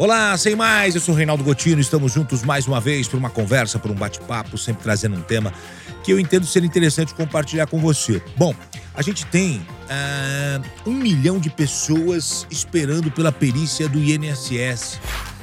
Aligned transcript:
Olá, 0.00 0.34
sem 0.38 0.56
mais, 0.56 0.94
eu 0.94 1.00
sou 1.02 1.14
Reinaldo 1.14 1.44
Gotino, 1.44 1.78
estamos 1.78 2.14
juntos 2.14 2.42
mais 2.42 2.66
uma 2.66 2.80
vez 2.80 3.06
por 3.06 3.18
uma 3.18 3.28
conversa, 3.28 3.78
por 3.78 3.90
um 3.90 3.94
bate-papo, 3.94 4.56
sempre 4.56 4.82
trazendo 4.82 5.14
um 5.14 5.20
tema 5.20 5.52
que 6.02 6.10
eu 6.10 6.18
entendo 6.18 6.46
ser 6.46 6.64
interessante 6.64 7.12
compartilhar 7.14 7.66
com 7.66 7.78
você. 7.78 8.22
Bom, 8.34 8.54
a 8.94 9.02
gente 9.02 9.26
tem 9.26 9.58
uh, 9.58 10.88
um 10.88 10.94
milhão 10.94 11.38
de 11.38 11.50
pessoas 11.50 12.46
esperando 12.50 13.10
pela 13.10 13.30
perícia 13.30 13.90
do 13.90 13.98
INSS, 13.98 14.98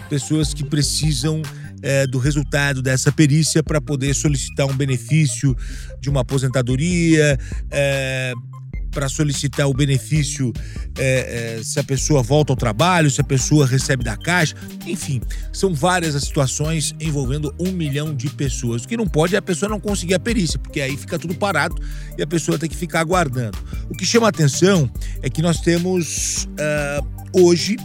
pessoas 0.09 0.55
que 0.55 0.65
precisam 0.65 1.39
uh, 1.39 2.07
do 2.09 2.17
resultado 2.17 2.81
dessa 2.81 3.11
perícia 3.11 3.61
para 3.61 3.79
poder 3.79 4.15
solicitar 4.15 4.65
um 4.65 4.75
benefício 4.75 5.55
de 6.01 6.09
uma 6.09 6.21
aposentadoria, 6.21 7.37
uh, 7.65 8.57
para 8.97 9.07
solicitar 9.07 9.67
o 9.67 9.73
benefício 9.75 10.51
é, 10.97 11.59
é, 11.59 11.63
se 11.63 11.79
a 11.79 11.83
pessoa 11.83 12.23
volta 12.23 12.51
ao 12.51 12.57
trabalho, 12.57 13.11
se 13.11 13.21
a 13.21 13.23
pessoa 13.23 13.63
recebe 13.63 14.03
da 14.03 14.17
caixa, 14.17 14.55
enfim, 14.87 15.21
são 15.53 15.71
várias 15.71 16.15
as 16.15 16.23
situações 16.23 16.95
envolvendo 16.99 17.53
um 17.59 17.71
milhão 17.71 18.15
de 18.15 18.27
pessoas. 18.27 18.85
O 18.85 18.87
que 18.87 18.97
não 18.97 19.05
pode 19.05 19.35
é 19.35 19.37
a 19.37 19.41
pessoa 19.41 19.69
não 19.69 19.79
conseguir 19.79 20.15
a 20.15 20.19
perícia, 20.19 20.57
porque 20.57 20.81
aí 20.81 20.97
fica 20.97 21.19
tudo 21.19 21.35
parado 21.35 21.75
e 22.17 22.23
a 22.23 22.25
pessoa 22.25 22.57
tem 22.57 22.67
que 22.67 22.75
ficar 22.75 23.01
aguardando. 23.01 23.55
O 23.87 23.95
que 23.95 24.03
chama 24.03 24.27
atenção 24.27 24.89
é 25.21 25.29
que 25.29 25.43
nós 25.43 25.59
temos 25.59 26.45
uh, 26.45 27.39
hoje 27.39 27.77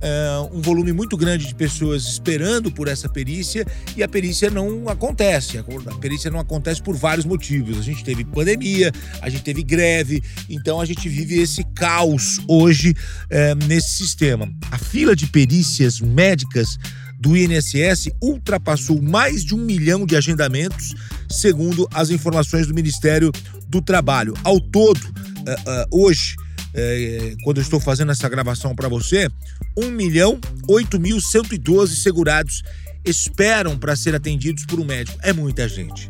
uh, 0.00 0.56
um 0.56 0.60
volume 0.60 0.92
muito 0.92 1.16
grande 1.16 1.46
de 1.46 1.54
pessoas 1.54 2.04
esperando 2.04 2.70
por 2.70 2.88
essa 2.88 3.08
perícia 3.08 3.66
e 3.96 4.02
a 4.02 4.08
perícia 4.08 4.50
não 4.50 4.88
acontece. 4.88 5.58
A 5.58 5.64
perícia 5.98 6.30
não 6.30 6.40
acontece 6.40 6.82
por 6.82 6.96
vários 6.96 7.26
motivos. 7.26 7.78
A 7.78 7.82
gente 7.82 8.04
teve 8.04 8.24
pandemia, 8.24 8.92
a 9.20 9.28
gente 9.28 9.42
teve 9.42 9.62
greve, 9.62 10.22
então 10.48 10.80
a 10.80 10.84
gente 10.84 11.08
vive 11.08 11.40
esse 11.40 11.64
caos 11.74 12.40
hoje 12.48 12.90
uh, 12.90 13.66
nesse 13.66 13.90
sistema. 13.90 14.50
A 14.70 14.78
fila 14.78 15.14
de 15.14 15.26
perícias 15.26 16.00
médicas 16.00 16.78
do 17.20 17.36
INSS 17.36 18.08
ultrapassou 18.22 19.00
mais 19.02 19.44
de 19.44 19.54
um 19.54 19.58
milhão 19.58 20.06
de 20.06 20.16
agendamentos, 20.16 20.94
segundo 21.30 21.86
as 21.92 22.08
informações 22.08 22.66
do 22.66 22.74
Ministério 22.74 23.30
do 23.68 23.82
Trabalho. 23.82 24.32
Ao 24.42 24.58
todo, 24.58 24.98
uh, 25.04 25.86
hoje, 25.90 26.34
é, 26.74 27.34
quando 27.44 27.58
eu 27.58 27.62
estou 27.62 27.80
fazendo 27.80 28.12
essa 28.12 28.28
gravação 28.28 28.74
para 28.74 28.88
você, 28.88 29.28
1 29.76 29.90
milhão 29.90 30.38
8 30.68 31.00
mil 31.00 31.20
112 31.20 31.96
segurados 31.96 32.62
esperam 33.04 33.78
para 33.78 33.96
ser 33.96 34.14
atendidos 34.14 34.64
por 34.66 34.78
um 34.78 34.84
médico. 34.84 35.18
É 35.22 35.32
muita 35.32 35.68
gente. 35.68 36.08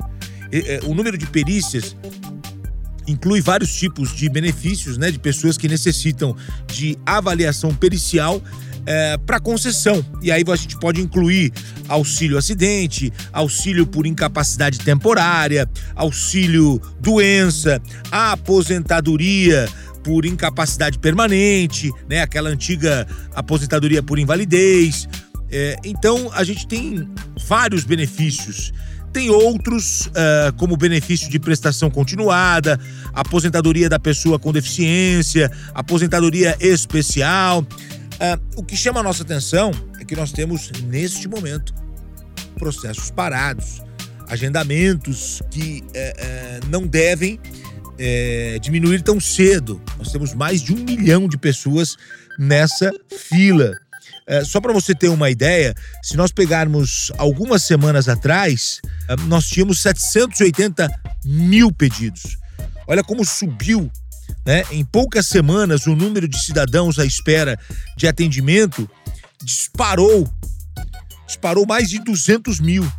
É, 0.53 0.81
o 0.85 0.95
número 0.95 1.17
de 1.17 1.27
perícias 1.27 1.97
inclui 3.07 3.41
vários 3.41 3.75
tipos 3.75 4.15
de 4.15 4.29
benefícios, 4.29 4.97
né, 4.99 5.11
de 5.11 5.19
pessoas 5.19 5.57
que 5.57 5.69
necessitam 5.69 6.37
de 6.67 6.97
avaliação 7.07 7.75
pericial 7.75 8.43
é, 8.87 9.17
para 9.19 9.41
concessão. 9.41 10.05
E 10.23 10.31
aí 10.31 10.43
a 10.47 10.57
gente 10.57 10.79
pode 10.79 11.01
incluir 11.01 11.53
auxílio 11.89 12.39
acidente, 12.39 13.13
auxílio 13.33 13.87
por 13.87 14.07
incapacidade 14.07 14.79
temporária, 14.81 15.69
auxílio 15.95 16.81
doença, 17.01 17.81
aposentadoria 18.11 19.69
por 20.03 20.25
incapacidade 20.25 20.99
permanente, 20.99 21.91
né? 22.09 22.23
Aquela 22.23 22.51
antiga 22.51 23.07
aposentadoria 23.35 24.03
por 24.03 24.19
invalidez. 24.19 25.09
É, 25.51 25.77
então 25.85 26.31
a 26.33 26.45
gente 26.45 26.67
tem 26.67 27.09
vários 27.47 27.85
benefícios. 27.85 28.73
Tem 29.13 29.29
outros, 29.29 30.07
uh, 30.07 30.53
como 30.57 30.77
benefício 30.77 31.29
de 31.29 31.39
prestação 31.41 31.91
continuada, 31.91 32.79
aposentadoria 33.13 33.89
da 33.89 33.99
pessoa 33.99 34.39
com 34.39 34.53
deficiência, 34.53 35.51
aposentadoria 35.75 36.57
especial. 36.61 37.61
Uh, 37.63 38.41
o 38.55 38.63
que 38.63 38.77
chama 38.77 39.01
a 39.01 39.03
nossa 39.03 39.25
atenção 39.25 39.73
é 40.01 40.05
que 40.05 40.15
nós 40.15 40.31
temos, 40.31 40.71
neste 40.85 41.27
momento, 41.27 41.75
processos 42.57 43.11
parados, 43.11 43.83
agendamentos 44.29 45.43
que 45.51 45.83
uh, 45.89 46.67
não 46.71 46.87
devem 46.87 47.41
é, 48.03 48.59
diminuir 48.59 49.03
tão 49.03 49.21
cedo. 49.21 49.81
Nós 49.99 50.11
temos 50.11 50.33
mais 50.33 50.63
de 50.63 50.73
um 50.73 50.83
milhão 50.83 51.29
de 51.29 51.37
pessoas 51.37 51.97
nessa 52.39 52.91
fila. 53.29 53.75
É, 54.27 54.43
só 54.43 54.61
para 54.61 54.73
você 54.73 54.95
ter 54.95 55.09
uma 55.09 55.29
ideia, 55.29 55.75
se 56.03 56.17
nós 56.17 56.33
pegarmos 56.33 57.13
algumas 57.19 57.63
semanas 57.63 58.09
atrás, 58.09 58.81
é, 59.07 59.17
nós 59.27 59.47
tínhamos 59.47 59.83
780 59.83 60.89
mil 61.27 61.71
pedidos. 61.71 62.39
Olha 62.87 63.05
como 63.05 63.25
subiu, 63.25 63.91
né? 64.47 64.65
Em 64.71 64.85
poucas 64.85 65.27
semanas, 65.27 65.87
o 65.87 65.95
número 65.95 66.27
de 66.27 66.43
cidadãos 66.43 66.99
à 66.99 67.05
espera 67.05 67.59
de 67.97 68.09
atendimento 68.09 68.89
disparou. 69.43 70.27
Disparou 71.27 71.67
mais 71.67 71.91
de 71.91 71.99
200 71.99 72.61
mil. 72.61 72.91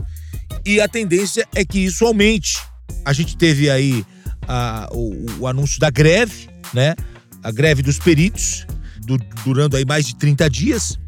E 0.63 0.79
a 0.79 0.87
tendência 0.87 1.47
é 1.55 1.65
que 1.65 1.79
isso 1.79 2.05
aumente. 2.05 2.61
A 3.03 3.13
gente 3.13 3.35
teve 3.35 3.69
aí 3.69 4.05
a, 4.47 4.87
o, 4.91 5.41
o, 5.41 5.47
anúncio 5.47 5.79
da 5.79 5.89
greve, 5.89 6.49
né? 6.73 6.95
A 7.43 7.51
greve 7.51 7.81
dos 7.81 7.97
peritos, 7.99 8.65
do, 8.99 9.17
durando 9.43 9.77
aí 9.77 9.85
mais 9.85 10.05
de 10.05 10.15
30 10.15 10.49
dias. 10.49 10.99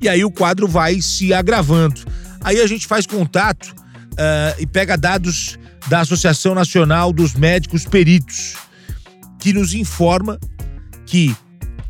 E 0.00 0.08
aí 0.08 0.24
o 0.24 0.30
quadro 0.30 0.68
vai 0.68 1.00
se 1.00 1.32
agravando. 1.32 2.00
Aí 2.40 2.60
a 2.60 2.66
gente 2.66 2.86
faz 2.86 3.06
contato 3.06 3.74
uh, 4.12 4.60
e 4.60 4.66
pega 4.66 4.96
dados 4.96 5.58
da 5.88 6.00
Associação 6.00 6.54
Nacional 6.54 7.12
dos 7.12 7.34
Médicos 7.34 7.84
Peritos, 7.84 8.54
que 9.40 9.52
nos 9.52 9.74
informa 9.74 10.38
que 11.06 11.34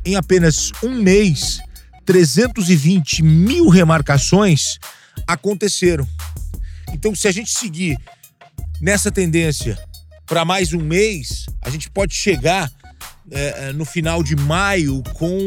em 0.05 0.17
apenas 0.17 0.73
um 0.83 1.03
mês, 1.03 1.61
320 2.07 3.23
mil 3.23 3.69
remarcações 3.69 4.79
aconteceram. 5.27 6.09
Então, 6.93 7.15
se 7.15 7.29
a 7.29 7.33
gente 7.33 7.51
seguir 7.51 7.99
nessa 8.81 9.11
tendência 9.11 9.79
para 10.29 10.45
mais 10.45 10.75
um 10.75 10.81
mês, 10.81 11.47
a 11.63 11.71
gente 11.71 11.91
pode 11.91 12.15
chegar 12.15 12.71
é, 13.31 13.69
é, 13.69 13.73
no 13.73 13.87
final 13.87 14.23
de 14.23 14.37
maio 14.37 15.03
com 15.15 15.39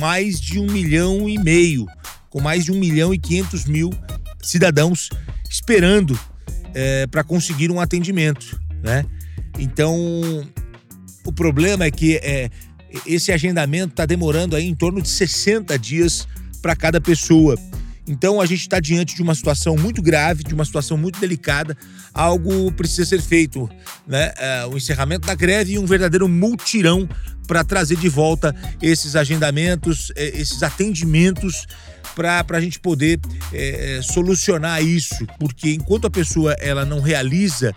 mais 0.00 0.40
de 0.40 0.58
um 0.58 0.66
milhão 0.66 1.28
e 1.28 1.38
meio, 1.38 1.86
com 2.28 2.40
mais 2.40 2.64
de 2.64 2.72
um 2.72 2.78
milhão 2.78 3.14
e 3.14 3.18
quinhentos 3.18 3.64
mil 3.64 3.90
cidadãos 4.42 5.08
esperando 5.48 6.18
é, 6.74 7.06
para 7.06 7.22
conseguir 7.22 7.70
um 7.70 7.80
atendimento, 7.80 8.60
né? 8.82 9.04
Então, 9.58 9.96
o 11.24 11.32
problema 11.32 11.84
é 11.84 11.90
que 11.90 12.16
é, 12.16 12.50
esse 13.06 13.32
agendamento 13.32 13.92
está 13.92 14.04
demorando 14.04 14.56
aí 14.56 14.66
em 14.66 14.74
torno 14.74 15.00
de 15.00 15.08
60 15.08 15.78
dias 15.78 16.26
para 16.60 16.74
cada 16.74 17.00
pessoa. 17.00 17.56
Então 18.06 18.40
a 18.40 18.46
gente 18.46 18.60
está 18.60 18.78
diante 18.78 19.14
de 19.14 19.22
uma 19.22 19.34
situação 19.34 19.76
muito 19.76 20.00
grave, 20.00 20.44
de 20.44 20.54
uma 20.54 20.64
situação 20.64 20.96
muito 20.96 21.18
delicada. 21.18 21.76
Algo 22.14 22.70
precisa 22.72 23.04
ser 23.04 23.20
feito, 23.20 23.68
né? 24.06 24.32
É, 24.36 24.66
o 24.66 24.76
encerramento 24.76 25.26
da 25.26 25.34
greve 25.34 25.72
e 25.72 25.78
um 25.78 25.86
verdadeiro 25.86 26.28
multirão 26.28 27.08
para 27.46 27.64
trazer 27.64 27.96
de 27.96 28.08
volta 28.08 28.54
esses 28.80 29.16
agendamentos, 29.16 30.12
é, 30.16 30.28
esses 30.28 30.62
atendimentos 30.62 31.66
para 32.14 32.44
a 32.56 32.60
gente 32.60 32.80
poder 32.80 33.20
é, 33.52 33.98
é, 33.98 34.02
solucionar 34.02 34.82
isso, 34.82 35.26
porque 35.38 35.72
enquanto 35.72 36.06
a 36.06 36.10
pessoa 36.10 36.54
ela 36.54 36.84
não 36.84 37.00
realiza 37.00 37.74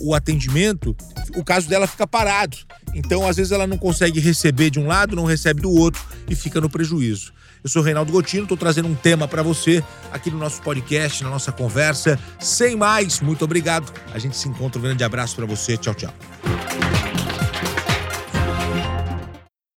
o 0.00 0.14
atendimento, 0.14 0.96
o 1.36 1.44
caso 1.44 1.68
dela 1.68 1.86
fica 1.86 2.06
parado. 2.06 2.56
Então, 2.94 3.26
às 3.26 3.36
vezes, 3.36 3.52
ela 3.52 3.66
não 3.66 3.78
consegue 3.78 4.20
receber 4.20 4.70
de 4.70 4.78
um 4.78 4.86
lado, 4.86 5.16
não 5.16 5.24
recebe 5.24 5.60
do 5.60 5.70
outro 5.70 6.02
e 6.28 6.34
fica 6.34 6.60
no 6.60 6.68
prejuízo. 6.68 7.32
Eu 7.62 7.68
sou 7.68 7.82
Reinaldo 7.82 8.12
Gotino, 8.12 8.44
estou 8.44 8.56
trazendo 8.56 8.88
um 8.88 8.94
tema 8.94 9.26
para 9.26 9.42
você 9.42 9.82
aqui 10.12 10.30
no 10.30 10.38
nosso 10.38 10.62
podcast, 10.62 11.24
na 11.24 11.30
nossa 11.30 11.50
conversa. 11.50 12.18
Sem 12.38 12.76
mais, 12.76 13.20
muito 13.20 13.44
obrigado. 13.44 13.92
A 14.12 14.18
gente 14.18 14.36
se 14.36 14.48
encontra. 14.48 14.78
Um 14.78 14.82
grande 14.82 15.02
abraço 15.02 15.34
para 15.34 15.46
você. 15.46 15.76
Tchau, 15.76 15.94
tchau. 15.94 16.37